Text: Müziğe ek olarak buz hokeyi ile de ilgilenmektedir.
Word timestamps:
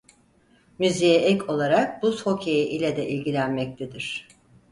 Müziğe 0.79 1.19
ek 1.19 1.43
olarak 1.43 2.03
buz 2.03 2.25
hokeyi 2.25 2.67
ile 2.67 2.97
de 2.97 3.09
ilgilenmektedir. 3.09 4.27